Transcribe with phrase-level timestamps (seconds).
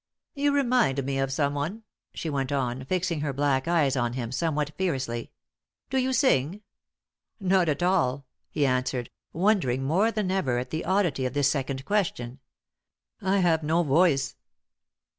[0.33, 4.73] "You remind me of someone," she went on, fixing her black eyes on him somewhat
[4.75, 5.29] fiercely.
[5.91, 6.63] "Do you sing?"
[7.39, 11.85] "Not at all," he answered, wondering more than ever at the oddity of this second
[11.85, 12.39] question.
[13.21, 14.35] "I have no voice."